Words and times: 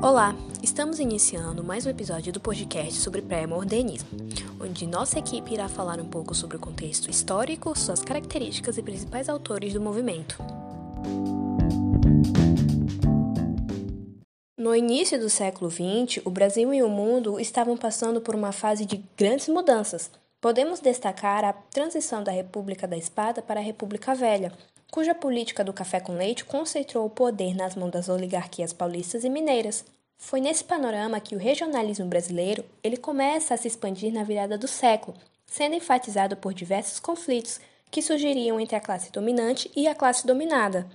Olá, 0.00 0.32
estamos 0.62 1.00
iniciando 1.00 1.64
mais 1.64 1.84
um 1.84 1.90
episódio 1.90 2.32
do 2.32 2.38
podcast 2.38 2.94
sobre 3.00 3.20
pré-modernismo, 3.20 4.08
onde 4.60 4.86
nossa 4.86 5.18
equipe 5.18 5.52
irá 5.52 5.68
falar 5.68 5.98
um 5.98 6.04
pouco 6.04 6.36
sobre 6.36 6.56
o 6.56 6.60
contexto 6.60 7.10
histórico, 7.10 7.76
suas 7.76 8.00
características 8.00 8.78
e 8.78 8.82
principais 8.82 9.28
autores 9.28 9.72
do 9.72 9.80
movimento. 9.80 10.38
No 14.56 14.72
início 14.72 15.18
do 15.18 15.28
século 15.28 15.68
XX, 15.68 16.24
o 16.24 16.30
Brasil 16.30 16.72
e 16.72 16.80
o 16.80 16.88
mundo 16.88 17.40
estavam 17.40 17.76
passando 17.76 18.20
por 18.20 18.36
uma 18.36 18.52
fase 18.52 18.86
de 18.86 19.02
grandes 19.16 19.48
mudanças. 19.48 20.12
Podemos 20.40 20.78
destacar 20.78 21.44
a 21.44 21.52
transição 21.52 22.22
da 22.22 22.30
República 22.30 22.86
da 22.86 22.96
Espada 22.96 23.42
para 23.42 23.58
a 23.58 23.62
República 23.64 24.14
Velha, 24.14 24.52
cuja 24.90 25.14
política 25.14 25.62
do 25.62 25.72
café 25.72 26.00
com 26.00 26.14
leite 26.14 26.44
concentrou 26.44 27.06
o 27.06 27.10
poder 27.10 27.54
nas 27.54 27.74
mãos 27.74 27.90
das 27.90 28.08
oligarquias 28.08 28.72
paulistas 28.72 29.24
e 29.24 29.28
mineiras. 29.28 29.84
Foi 30.16 30.40
nesse 30.40 30.64
panorama 30.64 31.20
que 31.20 31.36
o 31.36 31.38
regionalismo 31.38 32.06
brasileiro 32.06 32.64
ele 32.82 32.96
começa 32.96 33.54
a 33.54 33.56
se 33.56 33.68
expandir 33.68 34.12
na 34.12 34.24
virada 34.24 34.58
do 34.58 34.66
século, 34.66 35.16
sendo 35.46 35.76
enfatizado 35.76 36.36
por 36.36 36.52
diversos 36.52 36.98
conflitos 36.98 37.60
que 37.90 38.02
surgiriam 38.02 38.60
entre 38.60 38.76
a 38.76 38.80
classe 38.80 39.10
dominante 39.12 39.70
e 39.74 39.86
a 39.86 39.94
classe 39.94 40.26
dominada. 40.26 40.86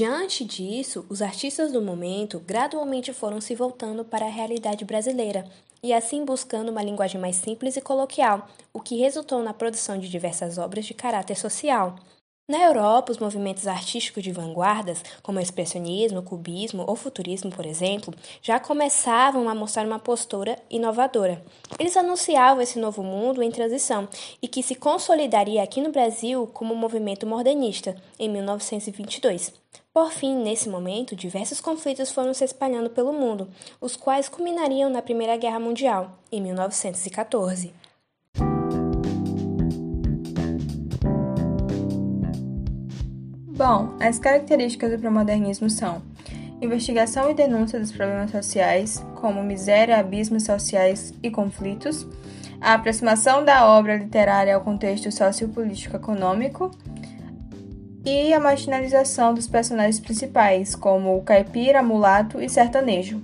Diante 0.00 0.44
disso, 0.44 1.04
os 1.08 1.20
artistas 1.20 1.70
do 1.70 1.82
momento 1.82 2.40
gradualmente 2.40 3.12
foram 3.12 3.40
se 3.40 3.54
voltando 3.54 4.04
para 4.04 4.26
a 4.26 4.30
realidade 4.30 4.84
brasileira 4.84 5.44
e 5.82 5.92
assim 5.92 6.24
buscando 6.24 6.70
uma 6.70 6.82
linguagem 6.82 7.20
mais 7.20 7.36
simples 7.36 7.76
e 7.76 7.80
coloquial, 7.80 8.48
o 8.72 8.80
que 8.80 8.96
resultou 8.96 9.42
na 9.42 9.52
produção 9.52 9.98
de 9.98 10.08
diversas 10.08 10.56
obras 10.56 10.86
de 10.86 10.94
caráter 10.94 11.36
social. 11.36 11.96
Na 12.52 12.64
Europa, 12.64 13.10
os 13.10 13.16
movimentos 13.16 13.66
artísticos 13.66 14.22
de 14.22 14.30
vanguardas, 14.30 15.02
como 15.22 15.38
o 15.38 15.40
expressionismo, 15.40 16.18
o 16.18 16.22
cubismo 16.22 16.84
ou 16.86 16.94
futurismo, 16.94 17.50
por 17.50 17.64
exemplo, 17.64 18.12
já 18.42 18.60
começavam 18.60 19.48
a 19.48 19.54
mostrar 19.54 19.86
uma 19.86 19.98
postura 19.98 20.58
inovadora. 20.68 21.42
Eles 21.78 21.96
anunciavam 21.96 22.60
esse 22.60 22.78
novo 22.78 23.02
mundo 23.02 23.42
em 23.42 23.50
transição 23.50 24.06
e 24.42 24.46
que 24.46 24.62
se 24.62 24.74
consolidaria 24.74 25.62
aqui 25.62 25.80
no 25.80 25.90
Brasil 25.90 26.46
como 26.52 26.74
o 26.74 26.76
movimento 26.76 27.26
modernista, 27.26 27.96
em 28.18 28.28
1922. 28.28 29.54
Por 29.90 30.10
fim, 30.10 30.36
nesse 30.36 30.68
momento, 30.68 31.16
diversos 31.16 31.58
conflitos 31.58 32.12
foram 32.12 32.34
se 32.34 32.44
espalhando 32.44 32.90
pelo 32.90 33.14
mundo, 33.14 33.48
os 33.80 33.96
quais 33.96 34.28
culminariam 34.28 34.90
na 34.90 35.00
Primeira 35.00 35.38
Guerra 35.38 35.58
Mundial, 35.58 36.18
em 36.30 36.42
1914. 36.42 37.72
Bom, 43.64 43.94
as 44.00 44.18
características 44.18 44.90
do 44.90 44.98
pré-modernismo 44.98 45.70
são 45.70 46.02
investigação 46.60 47.30
e 47.30 47.34
denúncia 47.34 47.78
dos 47.78 47.92
problemas 47.92 48.32
sociais, 48.32 49.06
como 49.14 49.40
miséria, 49.40 50.00
abismos 50.00 50.42
sociais 50.42 51.14
e 51.22 51.30
conflitos, 51.30 52.04
a 52.60 52.74
aproximação 52.74 53.44
da 53.44 53.64
obra 53.64 53.96
literária 53.98 54.52
ao 54.52 54.62
contexto 54.62 55.12
sociopolítico 55.12 55.94
econômico 55.94 56.72
e 58.04 58.34
a 58.34 58.40
marginalização 58.40 59.32
dos 59.32 59.46
personagens 59.46 60.00
principais, 60.00 60.74
como 60.74 61.16
o 61.16 61.22
caipira, 61.22 61.84
mulato 61.84 62.40
e 62.40 62.48
sertanejo. 62.48 63.22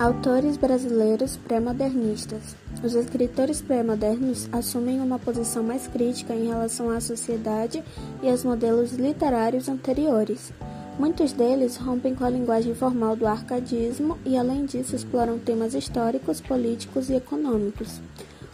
Autores 0.00 0.56
brasileiros 0.56 1.36
pré-modernistas. 1.36 2.56
Os 2.82 2.94
escritores 2.94 3.60
pré-modernos 3.60 4.48
assumem 4.50 4.98
uma 4.98 5.18
posição 5.18 5.62
mais 5.62 5.86
crítica 5.86 6.34
em 6.34 6.46
relação 6.46 6.88
à 6.88 7.02
sociedade 7.02 7.84
e 8.22 8.30
aos 8.30 8.42
modelos 8.42 8.92
literários 8.92 9.68
anteriores. 9.68 10.54
Muitos 10.98 11.34
deles 11.34 11.76
rompem 11.76 12.14
com 12.14 12.24
a 12.24 12.30
linguagem 12.30 12.74
formal 12.74 13.14
do 13.14 13.26
arcadismo 13.26 14.16
e, 14.24 14.38
além 14.38 14.64
disso, 14.64 14.96
exploram 14.96 15.38
temas 15.38 15.74
históricos, 15.74 16.40
políticos 16.40 17.10
e 17.10 17.16
econômicos. 17.16 18.00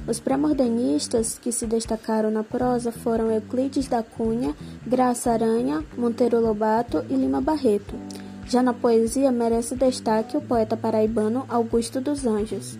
Os 0.09 0.19
pré-modernistas 0.19 1.39
que 1.39 1.53
se 1.53 1.65
destacaram 1.65 2.29
na 2.29 2.43
prosa 2.43 2.91
foram 2.91 3.31
Euclides 3.31 3.87
da 3.87 4.03
Cunha, 4.03 4.53
Graça 4.85 5.31
Aranha, 5.31 5.85
Monteiro 5.97 6.41
Lobato 6.41 7.05
e 7.09 7.15
Lima 7.15 7.41
Barreto. 7.41 7.95
Já 8.49 8.63
na 8.63 8.73
poesia 8.73 9.33
merece 9.33 9.75
destaque 9.75 10.37
o 10.37 10.41
poeta 10.41 10.77
paraibano 10.77 11.45
Augusto 11.49 12.01
dos 12.01 12.25
Anjos. 12.27 12.79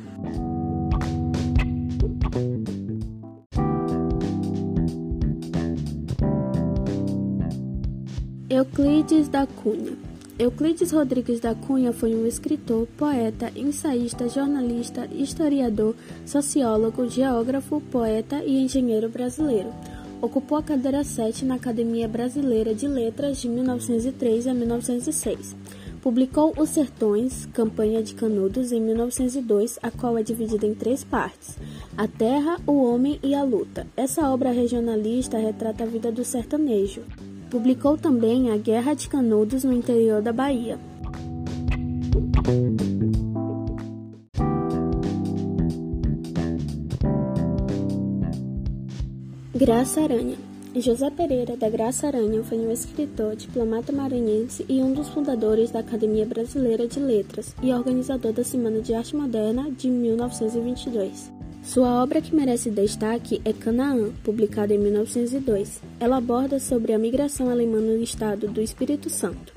Euclides 8.49 9.29
da 9.29 9.47
Cunha 9.47 9.97
Euclides 10.39 10.93
Rodrigues 10.93 11.41
da 11.41 11.55
Cunha 11.55 11.95
foi 11.95 12.15
um 12.15 12.27
escritor, 12.27 12.87
poeta, 12.99 13.51
ensaísta, 13.57 14.29
jornalista, 14.29 15.09
historiador, 15.11 15.95
sociólogo, 16.27 17.09
geógrafo, 17.09 17.81
poeta 17.81 18.45
e 18.45 18.63
engenheiro 18.63 19.09
brasileiro. 19.09 19.73
Ocupou 20.21 20.57
a 20.57 20.63
cadeira 20.63 21.05
7 21.05 21.45
na 21.45 21.57
Academia 21.57 22.09
Brasileira 22.09 22.75
de 22.75 22.89
Letras 22.89 23.41
de 23.41 23.49
1903 23.49 24.47
a 24.47 24.55
1906. 24.55 25.55
Publicou 26.01 26.55
Os 26.57 26.71
Sertões, 26.71 27.47
Campanha 27.53 28.03
de 28.03 28.15
Canudos, 28.15 28.73
em 28.73 28.81
1902, 28.81 29.79
a 29.83 29.91
qual 29.91 30.17
é 30.17 30.23
dividida 30.23 30.67
em 30.67 30.75
três 30.75 31.05
partes: 31.05 31.59
A 31.97 32.09
Terra, 32.09 32.59
o 32.67 32.83
Homem 32.83 33.19
e 33.23 33.35
a 33.35 33.43
Luta. 33.43 33.87
Essa 33.97 34.31
obra 34.31 34.53
regionalista 34.53 35.37
retrata 35.37 35.85
a 35.85 35.87
vida 35.87 36.11
do 36.11 36.25
sertanejo. 36.25 37.03
Publicou 37.51 37.99
também 37.99 38.51
A 38.51 38.57
Guerra 38.57 38.95
de 38.95 39.09
Canudos 39.09 39.65
no 39.65 39.73
interior 39.73 40.23
da 40.23 40.33
Bahia. 40.33 40.79
Graça 49.57 50.03
Aranha. 50.03 50.37
José 50.75 51.09
Pereira 51.09 51.57
da 51.57 51.71
Graça 51.71 52.07
Aranha 52.07 52.45
foi 52.45 52.59
um 52.59 52.71
escritor, 52.71 53.35
diplomata 53.35 53.91
maranhense 53.91 54.67
e 54.69 54.83
um 54.83 54.93
dos 54.93 55.09
fundadores 55.09 55.71
da 55.71 55.79
Academia 55.79 56.27
Brasileira 56.27 56.87
de 56.87 57.01
Letras 57.01 57.57
e 57.63 57.73
organizador 57.73 58.35
da 58.35 58.45
Semana 58.45 58.83
de 58.83 58.93
Arte 58.93 59.17
Moderna 59.17 59.71
de 59.71 59.89
1922. 59.89 61.33
Sua 61.63 62.03
obra 62.03 62.21
que 62.21 62.37
merece 62.37 62.71
destaque 62.71 63.41
é 63.47 63.53
Canaã, 63.55 64.11
publicada 64.23 64.75
em 64.75 64.79
1902. 64.79 65.81
Ela 65.99 66.19
aborda 66.19 66.61
sobre 66.61 66.93
a 66.93 66.99
migração 66.99 67.49
alemã 67.49 67.81
no 67.81 67.97
estado 68.03 68.49
do 68.49 68.61
Espírito 68.61 69.09
Santo. 69.09 69.55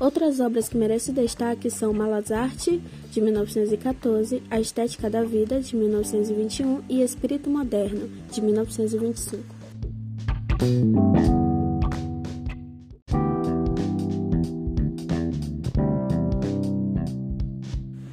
Outras 0.00 0.40
obras 0.40 0.66
que 0.66 0.78
merecem 0.78 1.12
destaque 1.12 1.68
são 1.68 1.92
Malazarte, 1.92 2.80
de 3.12 3.20
1914, 3.20 4.42
A 4.50 4.58
Estética 4.58 5.10
da 5.10 5.22
Vida, 5.22 5.60
de 5.60 5.76
1921 5.76 6.80
e 6.88 7.02
Espírito 7.02 7.50
Moderno, 7.50 8.08
de 8.30 8.40
1925. 8.40 9.44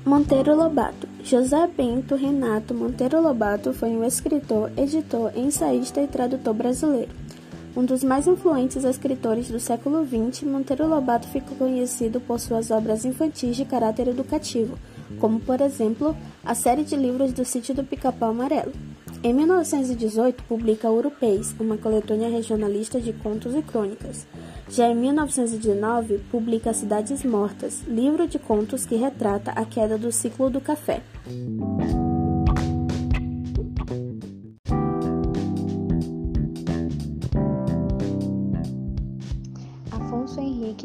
Monteiro 0.06 0.54
Lobato 0.56 1.08
José 1.24 1.68
Bento 1.68 2.16
Renato 2.16 2.74
Monteiro 2.74 3.22
Lobato 3.22 3.72
foi 3.72 3.90
um 3.90 4.04
escritor, 4.04 4.70
editor, 4.76 5.32
ensaísta 5.34 6.02
e 6.02 6.08
tradutor 6.08 6.54
brasileiro. 6.54 7.19
Um 7.80 7.86
dos 7.86 8.04
mais 8.04 8.28
influentes 8.28 8.84
escritores 8.84 9.50
do 9.50 9.58
século 9.58 10.06
XX, 10.06 10.44
Monteiro 10.44 10.86
Lobato 10.86 11.30
ficou 11.30 11.56
conhecido 11.56 12.20
por 12.20 12.38
suas 12.38 12.72
obras 12.72 13.06
infantis 13.06 13.56
de 13.56 13.64
caráter 13.64 14.10
educativo, 14.10 14.78
como, 15.18 15.40
por 15.40 15.62
exemplo, 15.62 16.14
a 16.44 16.54
série 16.54 16.84
de 16.84 16.98
livros 16.98 17.32
do 17.32 17.46
Sítio 17.46 17.74
do 17.74 17.86
Pica-Pau 17.86 18.32
Amarelo. 18.32 18.74
Em 19.24 19.34
1918, 19.34 20.44
publica 20.44 20.90
Europeis, 20.90 21.56
uma 21.58 21.78
coletânea 21.78 22.28
regionalista 22.28 23.00
de 23.00 23.14
contos 23.14 23.56
e 23.56 23.62
crônicas. 23.62 24.28
Já 24.70 24.90
em 24.90 24.96
1919, 24.96 26.18
publica 26.30 26.74
Cidades 26.74 27.24
Mortas, 27.24 27.82
livro 27.88 28.28
de 28.28 28.38
contos 28.38 28.86
que 28.86 28.98
retrata 28.98 29.52
a 29.52 29.64
queda 29.64 29.98
do 29.98 30.12
ciclo 30.12 30.50
do 30.50 30.60
café. 30.60 31.02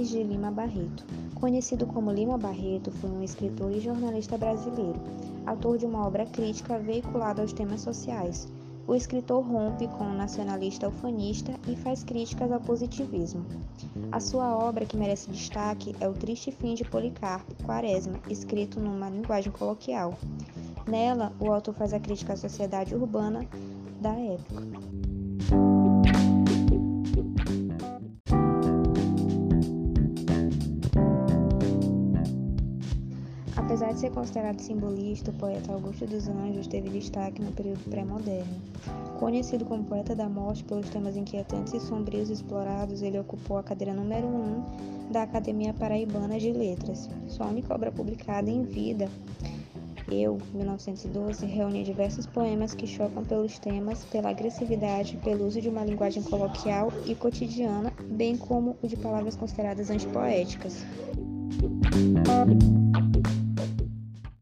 Henriques 0.04 0.10
de 0.10 0.22
Lima 0.22 0.50
Barreto 0.50 1.04
Conhecido 1.34 1.86
como 1.86 2.12
Lima 2.12 2.36
Barreto, 2.36 2.90
foi 2.90 3.10
um 3.10 3.22
escritor 3.22 3.70
e 3.72 3.80
jornalista 3.80 4.36
brasileiro, 4.36 5.00
autor 5.46 5.78
de 5.78 5.86
uma 5.86 6.06
obra 6.06 6.26
crítica 6.26 6.78
veiculada 6.78 7.42
aos 7.42 7.52
temas 7.52 7.80
sociais. 7.80 8.48
O 8.86 8.94
escritor 8.94 9.42
rompe 9.42 9.88
com 9.88 10.04
o 10.04 10.14
nacionalista 10.14 10.88
ufanista 10.88 11.54
e 11.66 11.76
faz 11.76 12.04
críticas 12.04 12.52
ao 12.52 12.60
positivismo. 12.60 13.44
A 14.12 14.20
sua 14.20 14.56
obra 14.56 14.84
que 14.84 14.96
merece 14.96 15.30
destaque 15.30 15.94
é 16.00 16.08
O 16.08 16.12
Triste 16.12 16.52
Fim 16.52 16.74
de 16.74 16.84
Policarpo, 16.84 17.54
Quaresma, 17.64 18.20
escrito 18.28 18.80
numa 18.80 19.08
linguagem 19.08 19.52
coloquial. 19.52 20.14
Nela, 20.86 21.32
o 21.40 21.50
autor 21.50 21.74
faz 21.74 21.92
a 21.92 22.00
crítica 22.00 22.34
à 22.34 22.36
sociedade 22.36 22.94
urbana 22.94 23.46
da 24.00 24.14
época. 24.14 25.13
Apesar 33.56 33.92
de 33.92 34.00
ser 34.00 34.10
considerado 34.10 34.58
simbolista, 34.60 35.30
o 35.30 35.34
poeta 35.34 35.72
Augusto 35.72 36.06
dos 36.06 36.28
Anjos 36.28 36.66
teve 36.66 36.88
destaque 36.88 37.40
no 37.40 37.52
período 37.52 37.88
pré-moderno. 37.88 38.60
Conhecido 39.18 39.64
como 39.64 39.84
poeta 39.84 40.14
da 40.14 40.28
morte 40.28 40.64
pelos 40.64 40.88
temas 40.88 41.16
inquietantes 41.16 41.72
e 41.72 41.80
sombrios 41.80 42.30
explorados, 42.30 43.00
ele 43.00 43.18
ocupou 43.18 43.56
a 43.56 43.62
cadeira 43.62 43.94
número 43.94 44.26
1 44.26 44.30
um 44.30 45.12
da 45.12 45.22
Academia 45.22 45.72
Paraibana 45.72 46.38
de 46.38 46.50
Letras. 46.50 47.08
Sua 47.28 47.46
única 47.46 47.74
obra 47.74 47.92
publicada 47.92 48.50
em 48.50 48.64
vida, 48.64 49.08
Eu, 50.10 50.38
1912, 50.52 51.46
reúne 51.46 51.82
diversos 51.82 52.26
poemas 52.26 52.74
que 52.74 52.86
chocam 52.86 53.24
pelos 53.24 53.58
temas, 53.58 54.04
pela 54.04 54.30
agressividade, 54.30 55.16
pelo 55.24 55.46
uso 55.46 55.60
de 55.60 55.68
uma 55.68 55.84
linguagem 55.84 56.22
coloquial 56.22 56.92
e 57.06 57.14
cotidiana, 57.14 57.92
bem 58.10 58.36
como 58.36 58.76
o 58.82 58.86
de 58.86 58.96
palavras 58.96 59.34
consideradas 59.34 59.90
antipoéticas. 59.90 60.84